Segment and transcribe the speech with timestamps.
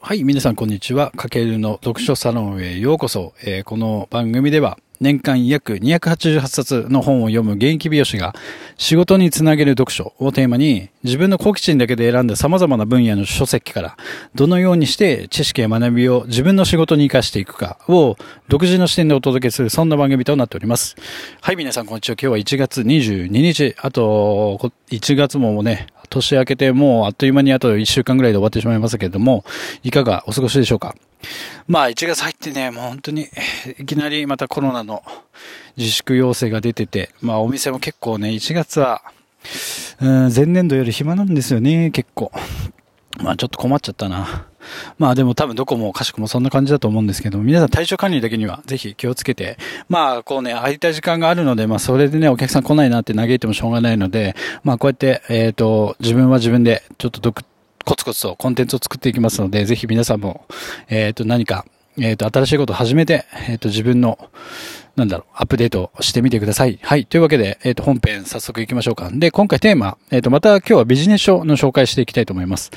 [0.00, 1.10] はい、皆さんこんにちは。
[1.10, 3.34] かけるの読書サロンへようこそ。
[3.42, 8.34] えーこの番組では年間約288冊の本を読む現役美容師が
[8.78, 13.96] 仕事につなげる読書をテーマに自分の好奇心だけで選んだ様々な分野の書籍から
[14.34, 18.16] どのようにして知識や学びを自分の仕事に活かしていくかを
[18.48, 20.96] 独自の視点でお届けするそんな番組となっております。
[21.42, 22.16] はい、皆さんこんにちは。
[22.18, 23.74] 今日は1月22日。
[23.78, 29.44] あと、1月もね、年明けてもうあっという間にあと1週間ぐらいで終わってしまいましたけれども、
[29.82, 30.94] いかがお過ごしでしょうか？
[31.66, 33.28] まあ1月入ってね、もう本当に
[33.78, 35.02] いきなりまたコロナの
[35.76, 39.02] 自粛要請が出てて、まあお店も結構ね、1月は、
[40.00, 42.30] うん前年度より暇なんですよね、結構。
[43.22, 44.46] まあちょっと困っちゃったな。
[44.98, 57.42] まあでも多分どこもかしくもそんな感じだと思うんですけども、皆さん体調管理だけにはぜひ気をつけて、まあこうね、空いた時間があるので、まあそれでね、お客さん来ないなって嘆いてもしょうがないので、まあこうやって、えっ、と、自分は自分でちょっと独
[57.84, 60.46] コツコツとコンテンツを作っていきますので、ぜひ皆さんも、
[60.88, 61.66] えっ、と何か、
[61.98, 64.18] えっ、と新しいことを始めて、えっ、と自分の、
[64.96, 66.78] なんだろう、アップデートしてみてください。
[66.82, 67.04] はい。
[67.04, 69.10] というわけで、えっ、と、本編早速行きましょうか。
[69.12, 72.70] で、今回テーマ、えっ、と、また今日はビジネス書の紹介していきたいと思います。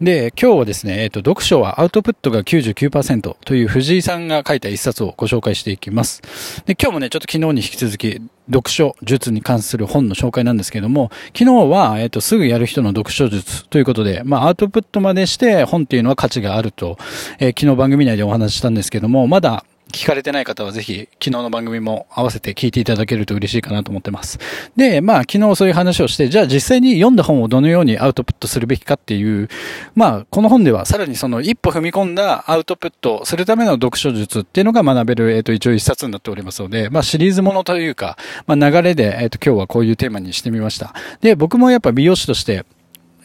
[0.00, 6.22] で、今日はですね、えっ、と、読書はアウトプットが99%という藤井さんが書いた一冊をご紹介していきます。
[6.66, 16.98] で、今日もね、ちょっと昨日に引き続き、読書術に関する本の紹介なんですけども、昨日は、えっ、と、すぐやる人の読書術ということで、まあ、アウトプットまでして本っていうのは価値があると、
[17.38, 24.38] え昨日番組内でお話ししたんですけども、まだ、聞かれてない方はぜひ、昨日の番組も合わせて聞いていただけると嬉しいかなと思ってます。
[24.74, 29.48] で、まあ、昨日そういう話をして、じゃあ実際に読んだ本をどのようにアウトプットするべきかっていう、
[29.94, 40.94] まあ、この本ではさらにその一歩踏み込んだアウトプットするための読書術っていうのが学べる、えっ、と、一応一冊になっておりますので、まあ、シリーズものというか、まあ、流れで、えっ、と、今日はこういうテーマにしてみました。
[41.20, 42.64] で、僕もやっぱ美容師として、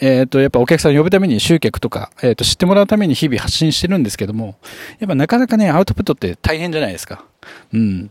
[0.00, 4.56] えっ、と、やっぱお客さんを呼ぶために集客とか、えっ、と、知ってもらうために日々発信してるんですけども、
[4.98, 7.24] やっぱなかなかね、アウトプットって大変じゃないですか。
[7.72, 8.10] うん。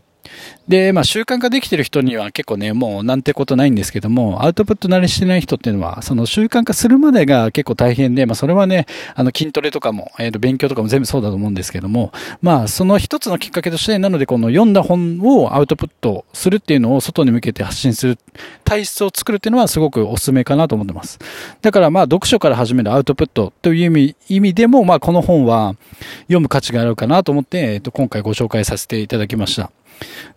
[0.68, 18.18] で、まあ習慣化できてる人には結構ね、もうなんてことないんですけども、アウトプット慣れしてない人っていうのは、その習慣化するまでが結構大変で、まあそれはね、あの筋トレとかも、えっ、と勉強とかも全部そうだと思うんですけども、まあその一つのきっかけとして、なのでこの読んだ本をアウトプットするっていうのを外に向けて発信する
[18.64, 21.18] 体質を作るっていうのはすごくおすすめかなと思ってます。
[21.60, 25.76] だからまあ読書から始めるアウトプットという意味意味でも、まあこの本は
[26.22, 29.70] 読む価値があるかなと思って、えっ、と今回ご紹介させていただきました。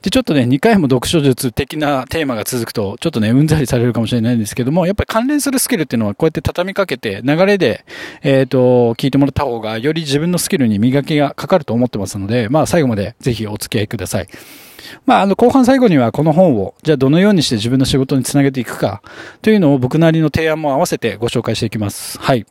[0.02, 7.86] で、ちょっとね、2回も読書術的なテーマが続くと、ちょっとね、うんざりされるかもしれないんですけども、やっぱり関連するスキルっていうのは、こうやって畳みかけて、流れで、
[8.22, 14.28] えっ、と、聞いてもらった方が、より自分のスキルに磨きがかかると思ってますので、まあ、最後までぜひお付き合いください。
[15.06, 19.02] まあ、あの、後半最後にはこの本を、じゃあどのようにして自分の仕事につなげていくか、
[19.42, 22.20] というのを僕なりの提案も合わせてご紹介していきます。
[22.20, 22.46] はい。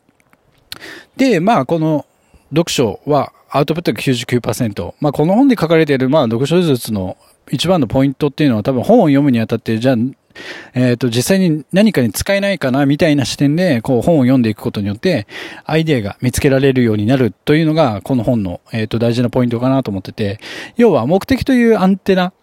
[1.15, 2.05] で、まあ、この
[2.49, 4.93] 読書はアウトプットが99%。
[4.99, 7.17] まあ、この本で書かれている、まあ、読書術の
[7.49, 9.95] 一番のポイントっていうのは多分本を読むにあたって、じゃあ、
[10.73, 15.27] えっ、と、実際に何かに使えないかな、みたいな視点で、こう、本を読んでいくことによって、
[15.65, 20.39] アイデアが見つけられるようになるというのが、この本の、えっ、と、大事なポイントかなと思ってて、
[20.75, 22.33] 要は目的というアンテナ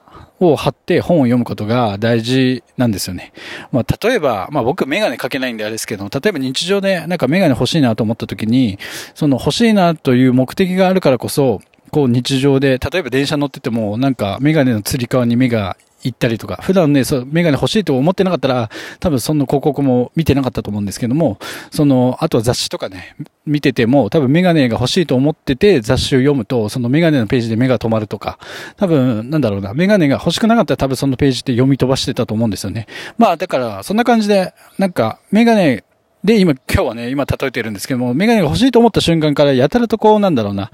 [0.51, 3.33] を貼って本を読むことが大事なんですよね。
[3.73, 8.79] まあ、例えば、まあ僕メガネかけないんであれですけど、例えば日常でなんかメガネ欲しいなと思った時に、
[9.15, 11.61] その欲しいなという目的があるからこそ、
[11.91, 18.71] こう日常で、例えば電車乗ってても、なんかメガネのつり革に目が行ったりとか、普段ね、そう、メガネ欲しいと思ってなかったら、
[19.01, 21.39] 多分そんな広告も見てなかったと思うんですけども、
[21.71, 23.17] その、あとは雑誌とかね、
[23.47, 28.39] 見てても、多分メガネが欲しいと思ってて雑誌を読むと、そのメガネのページで目が止まるとか、
[28.77, 32.87] 多分、なんだろうな、メガネが欲しくなかったら多分そのページって読み飛ばしてたと思うんですよね。
[33.17, 35.85] まあ、だから、そんな感じで、なんか、メガネ、
[36.23, 40.71] で、今、今日はね、今例えてるんですけども、メガネが欲しいと思った瞬間から、やたらとこう、なんだろうな、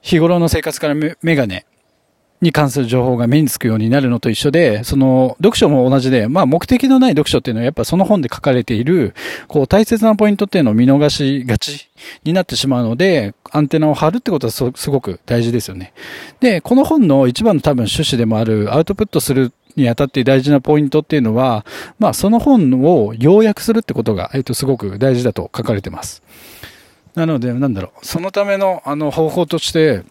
[0.00, 1.66] 日頃の生活からメガネ
[2.40, 9.14] に関する情報が目につくようになるのと一緒で、その、読書も同じで、まあ、目的のない読書っていうのは、やっぱその本で書かれている、
[9.48, 11.88] こう、大切なポイントっていうのを見逃しがち
[12.24, 15.92] になってしまうので、アンテナを張るってことはすごく大事ですよね。
[16.40, 21.64] で、この本の一番の多分趣旨でもある、アウトプットするにあたって大事なポイントっていうのは、
[21.98, 26.22] まあ、その本を要約するってことが、えっと、すごく大事だと書かれてます。
[27.14, 30.02] なので、なんだろう、そのための、あの、方法として、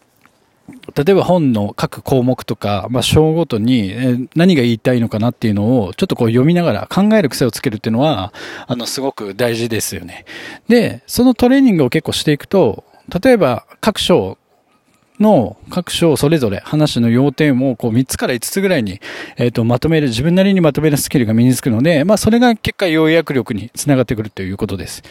[0.95, 8.33] 例えば本の各項目とか、まあ、章ごとに、え何が言いたいのかなっていうのを、ちょっとこう読みながら考える癖をつけるっていうのは、
[8.67, 10.25] あの、すごく大事ですよね。
[10.67, 12.83] で、そのトレーニングを結構していくと、
[13.23, 14.37] 例えば各章
[15.19, 18.99] の各章それぞれ話の要点をこう3つから5つぐらいに、
[19.37, 25.03] えっ、と、まとめる、自分なりにまとめるスキルが身につくので、まあ、それが結果要約力につながってくるということです。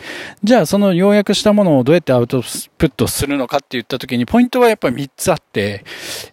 [0.42, 2.42] じゃあ、その要約したものをどうやってアウト
[2.78, 5.84] プットするのかって言った時に、ポイントはやっぱり3つあって、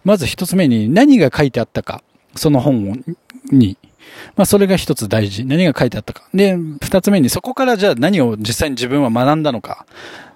[0.04, 2.02] まず1つ目に何が書いてあったか、
[2.34, 3.04] その本
[3.50, 3.76] に、
[4.36, 5.44] まあ、それが一つ大事。
[5.44, 6.24] 何が書いてあったか。
[6.34, 9.86] で、二つ目に、そこからじゃあ何を実際に自分は学んだのか。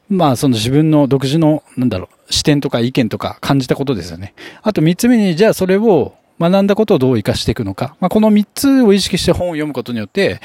[0.08, 4.34] まあ、その自分の独自の、なんだろう、視点とか意見とか感じたことですよね。
[4.62, 7.96] あと三つ目に、じゃあそれを学んだことをどう活かしていくのか。
[8.00, 10.40] まあ、この三つを意識して本を読むことによって、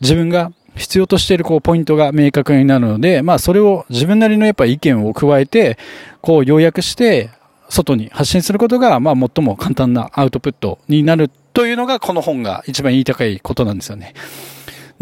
[0.00, 5.78] 自分が必要としているこうポイントが明確になるので、まあそれを自分なりのやっぱ意見を加えて、
[6.20, 7.30] こう要約して
[7.68, 14.14] 外に発信することが、まあ最も簡単なアウトプットになるというのがこの本が一番言いたいことなんですよね。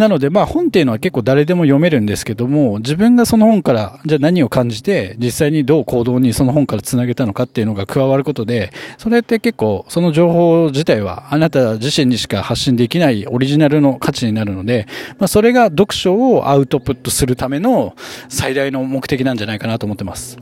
[0.01, 14.87] なので、まあ本っていうのは結構誰でも読めるんですけども、自分がその本からじゃあ何を感じて、実際にどう行動にその本から繋げたのかっていうのが加わることで、それって結構その情報自体はあなた自身にしか発信できないオリジナルの価値になるので、
[15.19, 17.95] まあそれが読書をアウトプットするための
[18.31, 20.39] 最大の目的なんじゃないかなと思ってます。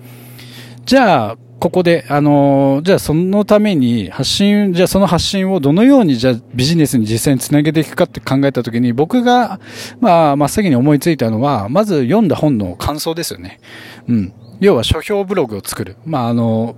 [0.84, 9.58] じゃあ、ここで、あの、じゃあそのために発信、じゃあその発信をどのようにじゃあビジネスに実際につなげていくかって考えたときに、僕が、
[10.00, 13.60] まあ、真っ先に思いついたのは、まず読んだ本の感想ですよね。
[14.08, 14.32] うん。
[14.60, 15.96] 要は書評ブログを作る。
[16.04, 16.76] まあ、あの、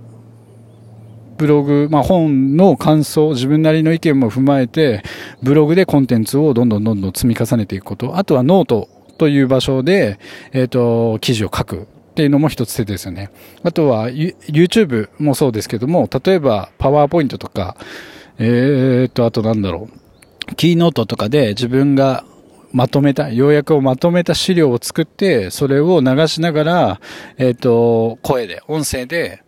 [1.37, 5.03] ブログ、まあ、本の感想、自分なりの意見も踏まえて、
[5.43, 8.17] ブログでコンテンツをどんどんどんどん積み重ねていくこと。
[8.17, 10.19] あとはノートという場所で、
[10.53, 11.87] えっ、ー、と、記事を書く。
[12.11, 13.31] っていうのも一つ手ですよね。
[13.63, 17.77] あとは、YouTube もそうですけども、例えば、パワーポイントとか、
[18.37, 19.87] えー、っと、あとなんだろ
[20.51, 22.25] う、キーノートとかで自分が
[22.73, 27.01] まとめた、要約をまとめた資料を作って、それを流しながら、
[27.37, 29.43] えっ、と、声で、音声で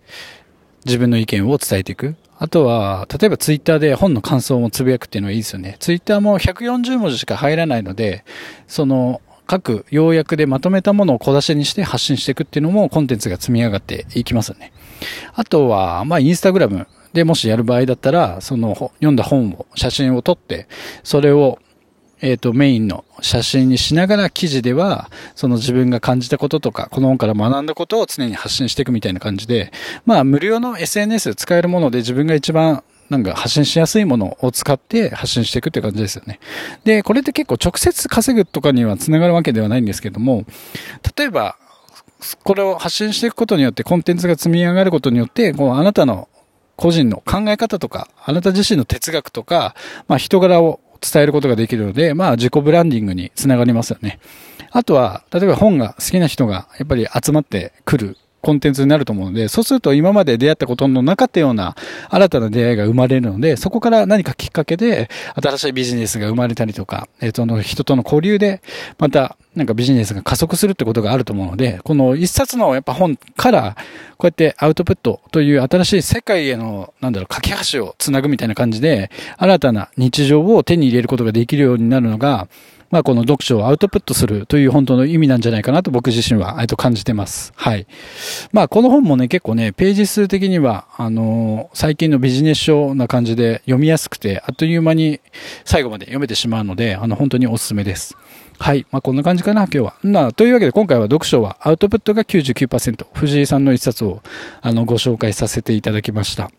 [0.86, 2.16] 自分の意見を伝えていく。
[2.38, 5.78] あとは、例えばツイッターで本の感想をつぶやくっていうのはいいですよね。
[5.80, 8.26] ツイッターも140文字しか入らないので、
[8.68, 14.72] その、各要約でまとめたものを小出しにして発信していくっていうのもコンテンツが積み上がっていきますよね。
[15.34, 20.68] あとは、まあ、インスタグラムでもしやる場合だったら、その読んだ本を、写真を撮って、
[21.04, 21.60] それを
[22.24, 29.74] えっ、ー、と、メインの写真にしながら記事では、その自分が感じたこととか、この本から学んだことを常に発信していくみたいな感じで、
[30.06, 36.40] まあ、無料の SNS 使えるもので自分が一番なんか発信しやすいものを使って発信していくって感じですよね。
[36.84, 40.46] で、これって結構直接稼ぐとかには繋がるわけではないんですけども、
[41.16, 41.58] 例えば、
[42.44, 46.30] これを発信していくことによってコンテンツが積み上がることによって、こうあなたの
[46.76, 49.76] 個人の考え方とか、あなた自身の哲学とか、
[50.08, 54.20] まあ人柄を伝えることができるので、まあ自己ブランディングにつながりますよね。
[54.72, 61.76] あとは、例えば本が好きな人がやっぱり集まってくるコンテンツになると思うので、そうすると今まで出会ったことのなかったような
[62.10, 65.10] 新たな出会いが生まれるので、そこから何かきっかけで
[65.42, 68.62] 新しいビジネスが生まれたりとか、えっ、ー、と、人との交流で
[68.98, 73.78] またなんかビジネスが加速するってことがあると思うので、この一冊のやっぱ本から
[74.18, 82.50] こうやってアウトプットという新しい世界への、なんだろう、架け橋をつなぐみたいな感じで、新たな日常を手に入れることができるようになるのが、
[82.94, 87.52] まあ、この読書をアウトプットするという本当の意味なんじゃないかなと僕自身は、えっと、感じてます。
[87.56, 87.88] はい。
[88.52, 95.22] まあ、この本もね、結構ね、ページ数的には、あのー、最近のビジネス書な感じで読みやすくて、あっという間に
[95.66, 98.16] 最後まで読めてしまうので、あの、本当におすすめです。
[98.60, 98.86] はい。
[98.92, 99.96] まあ、こんな感じかな、今日は。
[100.04, 104.22] まあ、というわけで今回は読書はアウトプットが99%、藤井さんの一冊を、
[104.62, 106.52] あの、ご紹介させていただきました。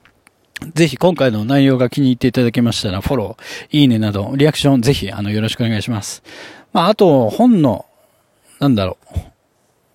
[0.75, 6.23] ぜひ今回の内容が気に入っていただけましたら、フォロー、いいねなど、リアクションぜひ、あの、よろしくお願いします。
[6.73, 7.87] まあ、あと、本の、
[8.61, 9.19] なんだろう、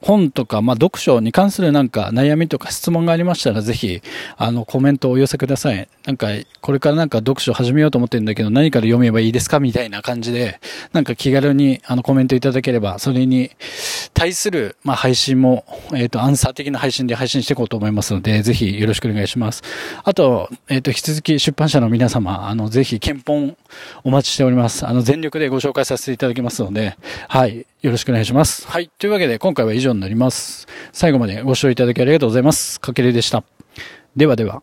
[0.01, 4.01] 本とか、まあ、読書に関するなんか悩みとか質問がありましたら、ぜひ、
[4.37, 5.87] あの、コメントをお寄せください。
[6.05, 6.27] なんか、
[6.61, 10.59] これからなんか読書始めようと思ってるんだけど、何から読めばいいですかみたいな感じで、
[10.93, 13.51] なんか気軽に、あの、コメントいただければ、それに
[14.13, 19.63] 対する、まあ、配信も、えっ、ー、と、アンサー的な配信で配信していこうと思いますので、ぜひよろしくお願いします。
[20.03, 23.57] あと、えっ、ー、と、引き続き出版社の皆様、あの、ぜひ、検本
[24.03, 24.87] お待ちしております。
[24.87, 26.95] あの、全力でご紹介させていただきますので、
[27.27, 27.65] はい。
[27.81, 28.67] よろしくお願いします。
[28.67, 28.89] はい。
[28.99, 30.67] というわけで、今回は以上上になります。
[30.91, 32.79] 最後までご視聴いただきありがとうございます。
[32.79, 33.43] かけるでした。
[34.15, 34.61] ではでは。